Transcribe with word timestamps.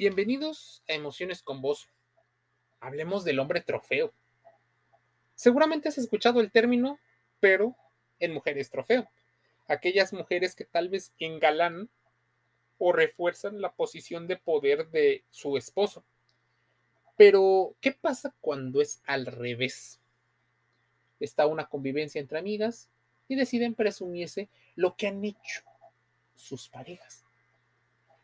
Bienvenidos 0.00 0.82
a 0.88 0.94
Emociones 0.94 1.42
con 1.42 1.60
Vos. 1.60 1.90
Hablemos 2.80 3.22
del 3.22 3.38
hombre 3.38 3.60
trofeo. 3.60 4.14
Seguramente 5.34 5.90
has 5.90 5.98
escuchado 5.98 6.40
el 6.40 6.50
término, 6.50 6.98
pero 7.38 7.76
en 8.18 8.32
mujeres 8.32 8.70
trofeo. 8.70 9.10
Aquellas 9.68 10.14
mujeres 10.14 10.54
que 10.54 10.64
tal 10.64 10.88
vez 10.88 11.12
engalanan 11.18 11.90
o 12.78 12.92
refuerzan 12.92 13.60
la 13.60 13.72
posición 13.74 14.26
de 14.26 14.38
poder 14.38 14.88
de 14.88 15.22
su 15.28 15.58
esposo. 15.58 16.02
Pero, 17.18 17.74
¿qué 17.82 17.92
pasa 17.92 18.34
cuando 18.40 18.80
es 18.80 19.02
al 19.04 19.26
revés? 19.26 20.00
Está 21.20 21.44
una 21.44 21.66
convivencia 21.66 22.22
entre 22.22 22.38
amigas 22.38 22.88
y 23.28 23.34
deciden 23.34 23.74
presumirse 23.74 24.48
lo 24.76 24.96
que 24.96 25.08
han 25.08 25.22
hecho 25.22 25.60
sus 26.36 26.70
parejas 26.70 27.26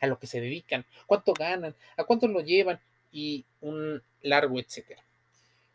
a 0.00 0.06
lo 0.06 0.18
que 0.18 0.26
se 0.26 0.40
dedican, 0.40 0.84
cuánto 1.06 1.32
ganan, 1.32 1.74
a 1.96 2.04
cuánto 2.04 2.28
lo 2.28 2.40
llevan 2.40 2.80
y 3.12 3.44
un 3.60 4.02
largo 4.22 4.58
etcétera. 4.58 5.02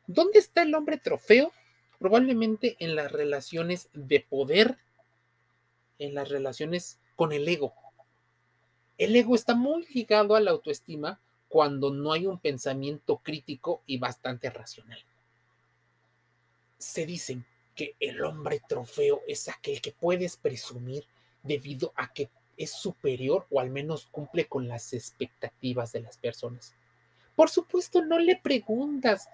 ¿Dónde 0.07 0.39
está 0.39 0.63
el 0.63 0.75
hombre 0.75 0.97
trofeo? 0.97 1.51
Probablemente 1.99 2.75
en 2.79 2.95
las 2.95 3.11
relaciones 3.11 3.89
de 3.93 4.19
poder, 4.19 4.77
en 5.99 6.15
las 6.15 6.29
relaciones 6.29 6.99
con 7.15 7.31
el 7.31 7.47
ego. 7.47 7.73
El 8.97 9.15
ego 9.15 9.35
está 9.35 9.55
muy 9.55 9.85
ligado 9.93 10.35
a 10.35 10.39
la 10.39 10.51
autoestima 10.51 11.19
cuando 11.47 11.91
no 11.91 12.13
hay 12.13 12.27
un 12.27 12.39
pensamiento 12.39 13.17
crítico 13.17 13.81
y 13.85 13.97
bastante 13.97 14.49
racional. 14.49 15.03
Se 16.77 17.05
dicen 17.05 17.45
que 17.75 17.95
el 17.99 18.23
hombre 18.23 18.61
trofeo 18.67 19.21
es 19.27 19.47
aquel 19.47 19.81
que 19.81 19.91
puedes 19.91 20.37
presumir 20.37 21.05
debido 21.43 21.93
a 21.95 22.11
que 22.13 22.29
es 22.63 22.71
superior 22.71 23.47
o 23.49 23.59
al 23.59 23.69
menos 23.69 24.07
cumple 24.11 24.45
con 24.45 24.67
las 24.67 24.93
expectativas 24.93 25.91
de 25.91 26.01
las 26.01 26.17
personas. 26.17 26.75
Por 27.35 27.49
supuesto, 27.49 28.03
no 28.03 28.19
le 28.19 28.35
preguntas 28.35 29.27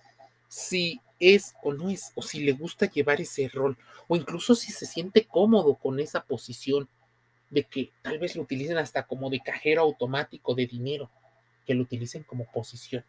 si 0.48 1.02
es 1.20 1.56
o 1.64 1.74
no 1.74 1.90
es, 1.90 2.12
o 2.16 2.22
si 2.22 2.40
le 2.40 2.54
gusta 2.54 2.90
llevar 2.90 3.20
ese 3.20 3.50
rol, 3.50 3.78
o 4.08 4.16
incluso 4.16 4.56
si 4.56 4.72
se 4.72 4.86
siente 4.86 5.26
cómodo 5.26 5.76
con 5.76 6.00
esa 6.00 6.24
posición 6.24 6.88
de 7.50 7.64
que 7.64 7.92
tal 8.02 8.20
vez 8.20 8.36
lo 8.36 8.44
utilicen 8.44 8.78
hasta 8.78 9.04
como 9.04 9.30
de 9.30 9.40
cajero 9.40 9.82
automático 9.82 10.54
de 10.54 10.68
dinero, 10.68 11.10
que 11.66 11.74
lo 11.74 11.84
utilicen 11.84 12.24
como 12.24 12.46
posición. 12.52 13.04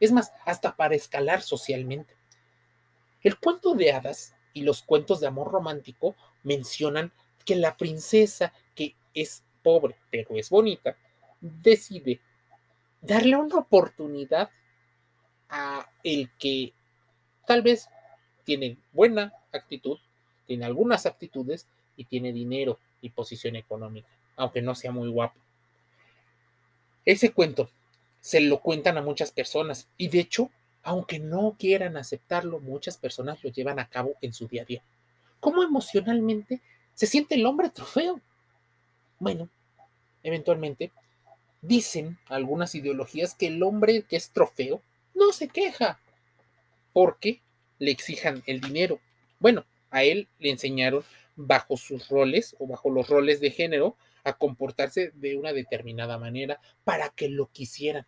Es 0.00 0.12
más, 0.12 0.32
hasta 0.46 0.76
para 0.76 0.94
escalar 0.94 1.42
socialmente. 1.42 2.14
El 3.22 3.38
cuento 3.38 3.74
de 3.74 3.92
hadas 3.92 4.34
y 4.52 4.62
los 4.62 4.82
cuentos 4.82 5.20
de 5.20 5.26
amor 5.26 5.50
romántico 5.50 6.14
mencionan 6.42 7.12
que 7.44 7.56
la 7.56 7.76
princesa 7.76 8.52
que 8.74 8.94
es 9.14 9.42
pobre, 9.68 9.96
pero 10.10 10.34
es 10.38 10.48
bonita, 10.48 10.96
decide 11.42 12.20
darle 13.02 13.36
una 13.36 13.56
oportunidad 13.56 14.48
a 15.50 15.86
el 16.02 16.30
que 16.38 16.72
tal 17.46 17.60
vez 17.60 17.86
tiene 18.44 18.78
buena 18.92 19.34
actitud, 19.52 19.98
tiene 20.46 20.64
algunas 20.64 21.04
actitudes 21.04 21.66
y 21.98 22.06
tiene 22.06 22.32
dinero 22.32 22.78
y 23.02 23.10
posición 23.10 23.56
económica, 23.56 24.08
aunque 24.36 24.62
no 24.62 24.74
sea 24.74 24.90
muy 24.90 25.10
guapo. 25.10 25.38
Ese 27.04 27.30
cuento 27.32 27.68
se 28.20 28.40
lo 28.40 28.60
cuentan 28.60 28.96
a 28.96 29.02
muchas 29.02 29.32
personas 29.32 29.86
y 29.98 30.08
de 30.08 30.20
hecho, 30.20 30.50
aunque 30.82 31.18
no 31.18 31.56
quieran 31.58 31.98
aceptarlo, 31.98 32.58
muchas 32.58 32.96
personas 32.96 33.44
lo 33.44 33.50
llevan 33.50 33.80
a 33.80 33.90
cabo 33.90 34.14
en 34.22 34.32
su 34.32 34.48
día 34.48 34.62
a 34.62 34.64
día. 34.64 34.82
¿Cómo 35.40 35.62
emocionalmente 35.62 36.62
se 36.94 37.06
siente 37.06 37.34
el 37.34 37.44
hombre 37.44 37.68
trofeo? 37.68 38.18
Bueno, 39.18 39.50
eventualmente, 40.22 40.92
dicen 41.62 42.18
algunas 42.26 42.74
ideologías 42.74 43.34
que 43.34 43.48
el 43.48 43.62
hombre 43.62 44.02
que 44.02 44.16
es 44.16 44.30
trofeo 44.30 44.82
no 45.14 45.32
se 45.32 45.48
queja 45.48 45.98
porque 46.92 47.42
le 47.78 47.90
exijan 47.90 48.42
el 48.46 48.60
dinero. 48.60 49.00
Bueno, 49.40 49.64
a 49.90 50.04
él 50.04 50.28
le 50.38 50.50
enseñaron 50.50 51.04
bajo 51.36 51.76
sus 51.76 52.08
roles 52.08 52.56
o 52.58 52.66
bajo 52.66 52.90
los 52.90 53.08
roles 53.08 53.40
de 53.40 53.50
género 53.50 53.96
a 54.24 54.34
comportarse 54.34 55.12
de 55.14 55.36
una 55.36 55.52
determinada 55.52 56.18
manera 56.18 56.60
para 56.84 57.08
que 57.10 57.28
lo 57.28 57.46
quisieran, 57.46 58.06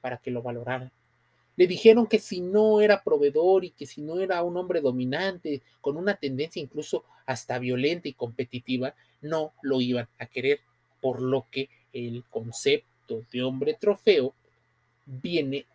para 0.00 0.18
que 0.18 0.30
lo 0.30 0.42
valoraran. 0.42 0.92
Le 1.56 1.66
dijeron 1.66 2.06
que 2.06 2.18
si 2.18 2.40
no 2.40 2.80
era 2.80 3.02
proveedor 3.02 3.64
y 3.64 3.70
que 3.70 3.86
si 3.86 4.02
no 4.02 4.20
era 4.20 4.42
un 4.42 4.56
hombre 4.56 4.80
dominante, 4.80 5.62
con 5.80 5.96
una 5.96 6.14
tendencia 6.14 6.60
incluso 6.60 7.04
hasta 7.26 7.58
violenta 7.58 8.08
y 8.08 8.12
competitiva, 8.12 8.94
no 9.20 9.52
lo 9.62 9.80
iban 9.80 10.08
a 10.18 10.26
querer, 10.26 10.60
por 11.04 11.20
lo 11.20 11.46
que 11.50 11.68
el 11.92 12.24
concepto 12.30 13.26
de 13.30 13.42
hombre 13.42 13.74
trofeo 13.74 14.34
viene 15.04 15.66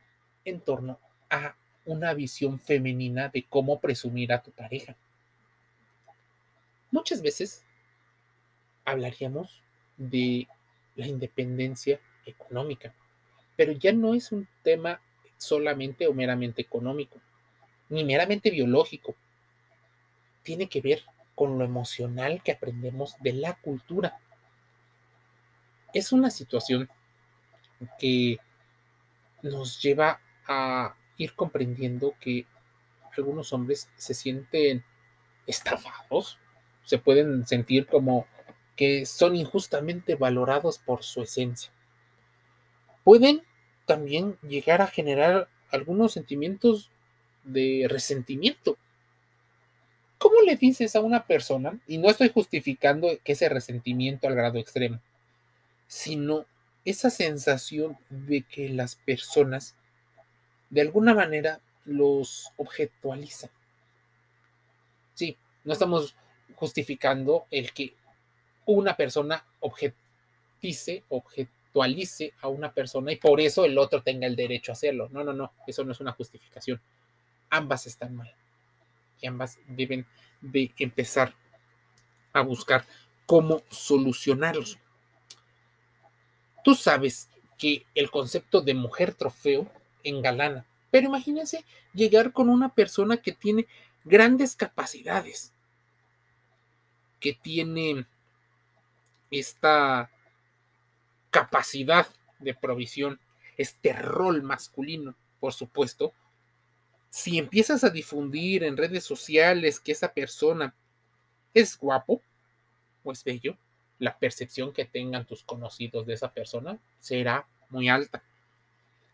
en 0.44 0.60
torno 0.60 1.00
a 1.30 1.56
una 1.86 2.16
visión 2.16 2.60
femenina 2.60 3.30
de 3.30 3.44
cómo 3.44 3.80
presumir 3.80 4.34
a 4.34 4.42
tu 4.42 4.50
pareja. 4.50 4.96
Muchas 6.90 7.22
veces 7.22 7.64
hablaríamos 8.86 9.62
de 9.98 10.48
la 10.96 11.06
independencia 11.06 12.00
económica, 12.26 12.96
pero 13.56 13.72
ya 13.74 13.94
no 13.94 14.16
es 14.16 14.32
un 14.32 14.48
tema 14.64 15.00
solamente 15.38 16.08
o 16.08 16.14
meramente 16.16 16.64
económico, 16.64 17.22
ni 17.88 18.04
meramente 18.04 18.50
biológico. 18.50 19.14
Tiene 20.42 20.68
que 20.68 20.82
ver 20.82 21.04
con 21.36 21.60
lo 21.60 21.66
emocional 21.66 22.42
que 22.42 22.54
aprendemos 22.54 23.14
de 23.22 23.34
la 23.34 23.54
cultura. 23.62 24.20
Es 25.94 26.12
una 26.12 26.30
situación 26.30 26.90
que 27.98 28.38
nos 29.42 29.82
lleva 29.82 30.20
a 30.48 30.96
ir 31.18 31.34
comprendiendo 31.34 32.14
que 32.20 32.46
algunos 33.18 33.54
hombres 33.54 33.90
se 33.96 34.14
sienten 34.14 34.84
estafados, 35.48 36.38
se 36.84 36.98
pueden 36.98 37.46
sentir 37.46 37.88
como 37.88 38.26
que 38.76 39.06
son 39.06 39.36
injustamente 39.36 40.16
valorados 40.16 40.80
por 40.80 41.04
su 41.04 41.24
esencia. 41.24 41.72
Pueden 43.04 43.44
también 43.86 44.38
llegar 44.42 44.82
a 44.82 44.88
generar 44.88 45.50
algunos 45.72 46.14
sentimientos 46.14 46.90
de 47.44 47.88
resentimiento. 47.90 48.78
¿Cómo 50.18 50.42
le 50.42 50.56
dices 50.56 50.96
a 50.96 51.02
una 51.02 51.26
persona, 51.26 51.80
y 51.88 51.98
no 51.98 52.10
estoy 52.10 52.30
justificando 52.30 53.08
que 53.24 53.34
ese 53.34 53.50
resentimiento 53.50 54.28
al 54.28 54.36
grado 54.36 54.60
extremo, 54.60 55.00
sino 55.90 56.46
esa 56.86 57.10
sensación 57.10 57.98
de 58.10 58.44
que 58.44 58.70
las 58.70 58.96
personas 58.96 59.76
de 60.70 60.80
alguna 60.80 61.14
manera 61.14 61.60
los 61.84 62.54
objetualizan? 62.56 63.50
Sí, 65.14 65.38
no 65.66 65.74
estamos 65.74 66.16
justificando 66.56 67.46
el 67.52 67.74
que 67.74 67.94
una 68.66 68.96
persona 68.96 69.46
objetice, 69.60 71.04
objet 71.10 71.50
actualice 71.70 72.34
a 72.42 72.48
una 72.48 72.74
persona 72.74 73.12
y 73.12 73.18
por 73.18 73.40
eso 73.40 73.64
el 73.64 73.78
otro 73.78 74.02
tenga 74.02 74.26
el 74.26 74.36
derecho 74.36 74.72
a 74.72 74.74
hacerlo. 74.74 75.08
No, 75.12 75.24
no, 75.24 75.34
no, 75.34 75.54
eso 75.68 75.84
no 75.84 75.92
es 75.92 76.00
una 76.00 76.14
justificación. 76.14 76.82
Ambas 77.50 77.86
están 77.86 78.16
mal 78.16 78.34
y 79.22 79.28
ambas 79.28 79.60
deben 79.68 80.06
de 80.42 80.72
empezar 80.80 81.36
a 82.34 82.42
buscar 82.42 82.86
cómo 83.26 83.62
solucionarlos. 83.70 84.80
Tú 86.64 86.76
sabes 86.76 87.30
que 87.58 87.86
el 87.96 88.10
concepto 88.10 88.62
de 88.62 88.74
mujer 88.74 89.14
trofeo 89.14 89.72
engalana, 90.04 90.66
pero 90.92 91.08
imagínense 91.08 91.66
llegar 91.94 92.32
con 92.32 92.50
una 92.50 92.74
persona 92.74 93.18
que 93.18 93.32
tiene 93.32 93.68
grandes 94.04 94.56
capacidades, 94.56 95.54
que 97.20 97.34
tiene 97.34 98.06
esta 99.30 100.10
capacidad 101.30 102.08
de 102.40 102.54
provisión, 102.54 103.20
este 103.58 103.94
rol 103.94 104.42
masculino, 104.42 105.16
por 105.40 105.54
supuesto, 105.54 106.14
si 107.10 107.38
empiezas 107.38 107.84
a 107.84 107.90
difundir 107.90 108.64
en 108.64 108.78
redes 108.78 109.04
sociales 109.04 109.80
que 109.80 109.92
esa 109.92 110.14
persona 110.14 110.74
es 111.54 111.78
guapo 111.78 112.22
o 113.04 113.12
es 113.12 113.24
bello, 113.24 113.58
la 114.00 114.18
percepción 114.18 114.74
que 114.74 114.86
tengan 114.86 115.26
tus 115.26 115.44
conocidos 115.44 116.06
de 116.06 116.14
esa 116.14 116.34
persona 116.34 116.80
será 117.00 117.48
muy 117.70 117.90
alta. 117.90 118.24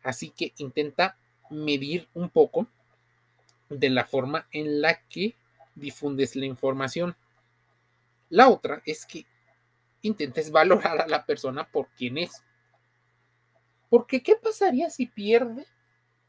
Así 0.03 0.29
que 0.29 0.53
intenta 0.57 1.17
medir 1.49 2.07
un 2.13 2.29
poco 2.29 2.67
de 3.69 3.89
la 3.89 4.05
forma 4.05 4.47
en 4.51 4.81
la 4.81 5.01
que 5.07 5.35
difundes 5.73 6.35
la 6.35 6.45
información. 6.45 7.15
La 8.29 8.49
otra 8.49 8.81
es 8.85 9.05
que 9.05 9.25
intentes 10.03 10.51
valorar 10.51 11.01
a 11.01 11.07
la 11.07 11.25
persona 11.25 11.67
por 11.67 11.89
quien 11.89 12.19
es. 12.19 12.43
Porque 13.89 14.21
¿qué 14.21 14.35
pasaría 14.35 14.89
si 14.89 15.07
pierde 15.07 15.65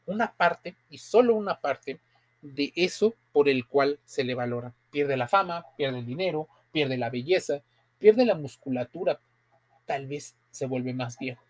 una 0.05 0.33
parte 0.33 0.75
y 0.89 0.97
solo 0.97 1.35
una 1.35 1.59
parte 1.59 1.99
de 2.41 2.71
eso 2.75 3.15
por 3.31 3.49
el 3.49 3.67
cual 3.67 3.99
se 4.05 4.23
le 4.23 4.33
valora? 4.33 4.73
Pierde 4.89 5.17
la 5.17 5.27
fama, 5.27 5.65
pierde 5.75 5.99
el 5.99 6.05
dinero, 6.05 6.47
pierde 6.71 6.97
la 6.97 7.09
belleza, 7.09 7.61
pierde 7.99 8.25
la 8.25 8.35
musculatura, 8.35 9.19
tal 9.85 10.07
vez 10.07 10.35
se 10.51 10.65
vuelve 10.65 10.93
más 10.93 11.17
viejo. 11.17 11.43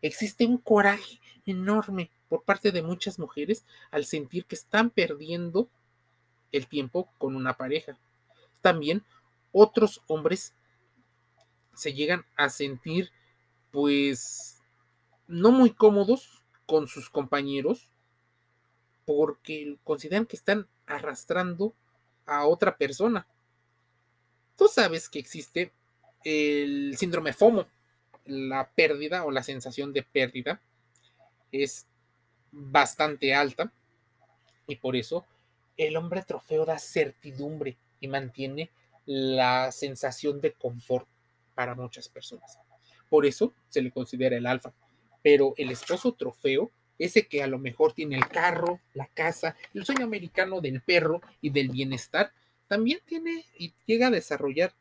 Existe 0.00 0.46
un 0.46 0.58
coraje 0.58 1.20
enorme 1.44 2.10
por 2.28 2.44
parte 2.44 2.72
de 2.72 2.82
muchas 2.82 3.18
mujeres 3.18 3.64
al 3.90 4.04
sentir 4.04 4.44
que 4.44 4.54
están 4.54 4.90
perdiendo 4.90 5.68
el 6.52 6.66
tiempo 6.66 7.10
con 7.18 7.34
una 7.36 7.56
pareja. 7.56 7.98
También 8.60 9.04
otros 9.52 10.02
hombres 10.06 10.54
se 11.74 11.92
llegan 11.92 12.24
a 12.36 12.48
sentir 12.48 13.10
pues 13.70 14.62
no 15.26 15.50
muy 15.50 15.70
cómodos 15.70 16.42
con 16.66 16.88
sus 16.88 17.10
compañeros 17.10 17.90
porque 19.04 19.78
consideran 19.84 20.26
que 20.26 20.36
están 20.36 20.68
arrastrando 20.86 21.74
a 22.26 22.46
otra 22.46 22.76
persona. 22.76 23.26
Tú 24.58 24.66
sabes 24.66 25.08
que 25.08 25.20
existe 25.20 25.70
el 26.24 26.96
síndrome 26.98 27.32
FOMO, 27.32 27.64
la 28.26 28.68
pérdida 28.68 29.24
o 29.24 29.30
la 29.30 29.44
sensación 29.44 29.92
de 29.92 30.02
pérdida 30.02 30.60
es 31.52 31.86
bastante 32.50 33.32
alta 33.34 33.72
y 34.66 34.74
por 34.74 34.96
eso 34.96 35.24
el 35.76 35.96
hombre 35.96 36.22
trofeo 36.22 36.64
da 36.64 36.76
certidumbre 36.80 37.76
y 38.00 38.08
mantiene 38.08 38.68
la 39.06 39.70
sensación 39.70 40.40
de 40.40 40.52
confort 40.52 41.06
para 41.54 41.76
muchas 41.76 42.08
personas. 42.08 42.58
Por 43.08 43.26
eso 43.26 43.54
se 43.68 43.80
le 43.80 43.92
considera 43.92 44.36
el 44.36 44.46
alfa. 44.46 44.72
Pero 45.22 45.54
el 45.56 45.70
esposo 45.70 46.14
trofeo, 46.14 46.72
ese 46.98 47.28
que 47.28 47.44
a 47.44 47.46
lo 47.46 47.60
mejor 47.60 47.92
tiene 47.92 48.16
el 48.16 48.26
carro, 48.26 48.80
la 48.92 49.06
casa, 49.06 49.54
el 49.72 49.84
sueño 49.84 50.04
americano 50.04 50.60
del 50.60 50.82
perro 50.82 51.22
y 51.40 51.50
del 51.50 51.68
bienestar, 51.68 52.32
también 52.68 53.00
tiene 53.04 53.46
y 53.58 53.72
llega 53.86 54.08
a 54.08 54.12
desarrollar 54.12 54.74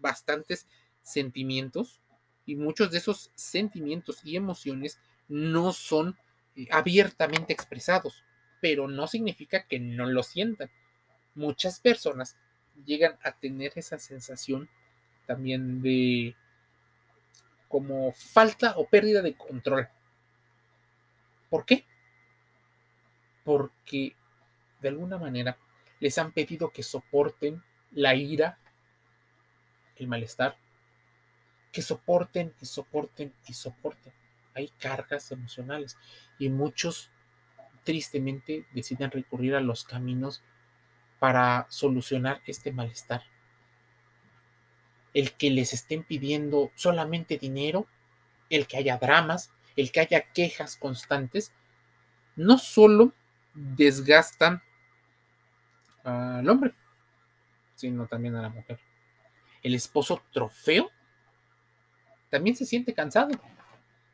bastantes 0.00 0.66
sentimientos 1.02 2.00
y 2.46 2.56
muchos 2.56 2.90
de 2.90 2.98
esos 2.98 3.30
sentimientos 3.34 4.20
y 4.24 4.36
emociones 4.36 4.98
no 5.28 5.72
son 5.72 6.16
eh, 6.56 6.66
abiertamente 6.70 7.52
expresados, 7.52 8.24
pero 8.60 8.88
no 8.88 9.06
significa 9.06 9.64
que 9.64 9.80
no 9.80 10.06
lo 10.06 10.22
sientan. 10.22 10.70
Muchas 11.34 11.80
personas 11.80 12.36
llegan 12.84 13.18
a 13.22 13.32
tener 13.32 13.72
esa 13.76 13.98
sensación 13.98 14.68
también 15.26 15.80
de 15.80 16.34
como 17.68 18.12
falta 18.12 18.74
o 18.76 18.86
pérdida 18.86 19.22
de 19.22 19.34
control. 19.34 19.88
¿Por 21.48 21.64
qué? 21.64 21.84
Porque 23.44 24.16
de 24.80 24.88
alguna 24.88 25.18
manera 25.18 25.56
les 26.00 26.18
han 26.18 26.32
pedido 26.32 26.70
que 26.72 26.82
soporten 26.82 27.62
la 27.92 28.14
ira, 28.14 28.58
el 29.96 30.08
malestar, 30.08 30.56
que 31.72 31.82
soporten 31.82 32.54
y 32.60 32.66
soporten 32.66 33.32
y 33.46 33.52
soporten. 33.52 34.12
Hay 34.54 34.68
cargas 34.78 35.30
emocionales 35.30 35.96
y 36.38 36.48
muchos 36.48 37.10
tristemente 37.84 38.66
deciden 38.72 39.10
recurrir 39.10 39.54
a 39.54 39.60
los 39.60 39.84
caminos 39.84 40.42
para 41.18 41.66
solucionar 41.68 42.40
este 42.46 42.72
malestar. 42.72 43.22
El 45.12 45.32
que 45.32 45.50
les 45.50 45.72
estén 45.72 46.02
pidiendo 46.02 46.70
solamente 46.74 47.36
dinero, 47.36 47.86
el 48.48 48.66
que 48.66 48.78
haya 48.78 48.96
dramas, 48.96 49.52
el 49.76 49.92
que 49.92 50.00
haya 50.00 50.32
quejas 50.32 50.76
constantes, 50.76 51.52
no 52.36 52.58
solo 52.58 53.12
desgastan 53.54 54.62
al 56.04 56.48
hombre, 56.48 56.74
sino 57.74 58.06
también 58.06 58.36
a 58.36 58.42
la 58.42 58.48
mujer. 58.48 58.78
El 59.62 59.74
esposo 59.74 60.22
trofeo 60.32 60.90
también 62.30 62.56
se 62.56 62.64
siente 62.64 62.94
cansado. 62.94 63.30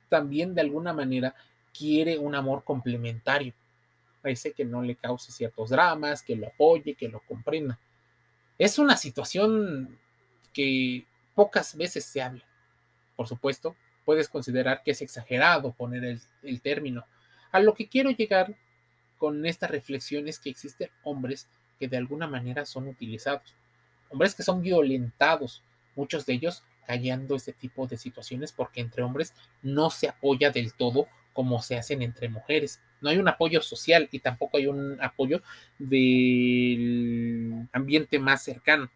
También 0.08 0.54
de 0.54 0.62
alguna 0.62 0.92
manera 0.92 1.34
quiere 1.76 2.18
un 2.18 2.34
amor 2.34 2.64
complementario. 2.64 3.54
Parece 4.22 4.52
que 4.52 4.64
no 4.64 4.82
le 4.82 4.96
cause 4.96 5.30
ciertos 5.30 5.70
dramas, 5.70 6.22
que 6.22 6.34
lo 6.34 6.48
apoye, 6.48 6.94
que 6.94 7.08
lo 7.08 7.20
comprenda. 7.20 7.78
Es 8.58 8.78
una 8.78 8.96
situación 8.96 9.98
que 10.52 11.06
pocas 11.34 11.76
veces 11.76 12.04
se 12.04 12.22
habla. 12.22 12.44
Por 13.14 13.28
supuesto, 13.28 13.76
puedes 14.04 14.28
considerar 14.28 14.82
que 14.82 14.92
es 14.92 15.02
exagerado 15.02 15.72
poner 15.72 16.18
el, 16.42 16.60
término. 16.62 17.04
A 17.52 17.60
lo 17.60 17.74
que 17.74 17.88
quiero 17.88 18.10
llegar 18.10 18.56
con 19.18 19.44
esta 19.44 19.66
reflexión 19.66 20.28
es 20.28 20.38
que 20.38 20.50
existen 20.50 20.90
hombres 21.02 21.48
que 21.78 21.88
de 21.88 21.96
alguna 21.96 22.26
manera 22.26 22.64
son 22.66 22.88
utilizados, 22.88 23.54
hombres 24.10 24.34
que 24.34 24.42
son 24.42 24.62
violentados, 24.62 25.62
muchos 25.94 26.26
de 26.26 26.34
ellos 26.34 26.62
callando 26.86 27.34
este 27.34 27.52
tipo 27.52 27.86
de 27.86 27.96
situaciones 27.96 28.52
porque 28.52 28.80
entre 28.80 29.02
hombres 29.02 29.34
no 29.62 29.90
se 29.90 30.08
apoya 30.08 30.50
del 30.50 30.72
todo 30.72 31.08
como 31.32 31.60
se 31.60 31.76
hacen 31.76 32.00
entre 32.00 32.28
mujeres. 32.28 32.80
No 33.00 33.10
hay 33.10 33.18
un 33.18 33.28
apoyo 33.28 33.60
social 33.60 34.08
y 34.10 34.20
tampoco 34.20 34.56
hay 34.56 34.68
un 34.68 34.98
apoyo 35.02 35.42
del 35.78 37.68
ambiente 37.72 38.18
más 38.18 38.42
cercano. 38.42 38.90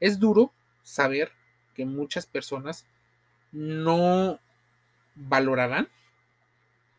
Es 0.00 0.18
duro 0.18 0.52
saber 0.82 1.32
que 1.74 1.86
muchas 1.86 2.26
personas 2.26 2.84
no 3.52 4.38
valorarán 5.14 5.88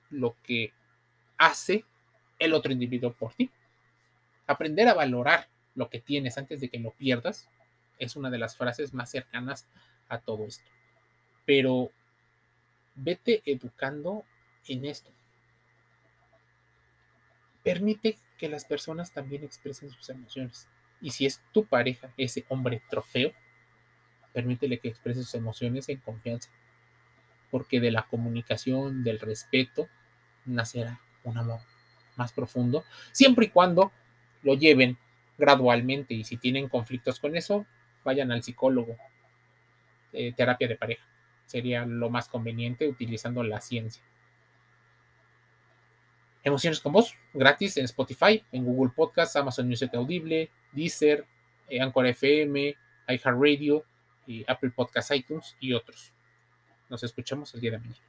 lo 0.10 0.36
que 0.44 0.74
hace 1.38 1.86
el 2.40 2.54
otro 2.54 2.72
individuo 2.72 3.14
por 3.14 3.34
ti. 3.34 3.52
Aprender 4.48 4.88
a 4.88 4.94
valorar 4.94 5.48
lo 5.76 5.90
que 5.90 6.00
tienes 6.00 6.38
antes 6.38 6.60
de 6.60 6.70
que 6.70 6.80
lo 6.80 6.92
pierdas 6.92 7.48
es 8.00 8.16
una 8.16 8.30
de 8.30 8.38
las 8.38 8.56
frases 8.56 8.94
más 8.94 9.12
cercanas 9.12 9.68
a 10.10 10.20
todo 10.20 10.46
esto. 10.46 10.70
Pero 11.46 11.92
vete 12.96 13.42
educando 13.46 14.24
en 14.68 14.86
esto. 14.86 15.12
Permite 17.64 18.18
que 18.38 18.50
las 18.50 18.66
personas 18.66 19.12
también 19.12 19.44
expresen 19.44 19.90
sus 19.90 20.10
emociones. 20.10 20.68
Y 21.02 21.12
si 21.12 21.26
es 21.26 21.42
tu 21.52 21.66
pareja, 21.66 22.14
ese 22.18 22.46
hombre 22.50 22.82
trofeo, 22.90 23.34
permítele 24.34 24.80
que 24.80 24.88
exprese 24.88 25.24
sus 25.24 25.36
emociones 25.36 25.90
en 25.90 25.98
confianza. 25.98 26.50
Porque 27.52 27.80
de 27.80 27.92
la 27.92 28.08
comunicación, 28.08 29.04
del 29.04 29.20
respeto, 29.20 29.88
nacerá 30.46 31.02
un 31.24 31.38
amor 31.38 31.60
más 32.16 32.32
profundo, 32.34 32.84
siempre 33.12 33.46
y 33.46 33.50
cuando 33.50 33.92
lo 34.48 34.54
lleven 34.54 34.98
gradualmente 35.38 36.14
y 36.14 36.24
si 36.24 36.38
tienen 36.38 36.70
conflictos 36.70 37.20
con 37.20 37.36
eso, 37.36 37.66
vayan 38.06 38.32
al 38.32 38.44
psicólogo, 38.44 38.96
eh, 40.14 40.32
terapia 40.32 40.70
de 40.70 40.78
pareja. 40.78 41.06
Sería 41.46 41.86
lo 41.86 42.10
más 42.10 42.30
conveniente 42.30 42.88
utilizando 42.88 43.44
la 43.44 43.60
ciencia. 43.60 44.02
Emociones 46.44 46.80
con 46.80 46.94
voz, 46.94 47.14
gratis 47.33 47.76
en 47.76 47.86
Spotify, 47.86 48.42
en 48.54 48.64
Google 48.64 48.94
Podcast, 48.95 49.36
Amazon 49.36 49.68
Music 49.68 49.94
Audible, 49.94 50.50
Deezer, 50.71 51.26
eh, 51.68 51.81
Anchor 51.81 52.07
FM, 52.07 52.74
iHeartRadio, 53.10 53.83
Apple 54.48 54.71
Podcast 54.71 55.12
iTunes 55.12 55.57
y 55.60 55.74
otros. 55.74 56.14
Nos 56.90 57.04
escuchamos 57.04 57.54
el 57.54 57.60
día 57.60 57.71
de 57.71 57.80
mañana. 57.80 58.06